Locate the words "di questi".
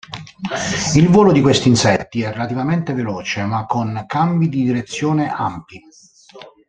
1.31-1.67